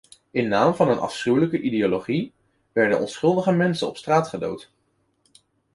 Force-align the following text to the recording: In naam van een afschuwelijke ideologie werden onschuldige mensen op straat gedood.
In 0.31 0.47
naam 0.47 0.73
van 0.75 0.89
een 0.89 0.99
afschuwelijke 0.99 1.61
ideologie 1.61 2.33
werden 2.71 2.99
onschuldige 2.99 3.51
mensen 3.51 3.87
op 3.87 3.97
straat 3.97 4.27
gedood. 4.27 4.71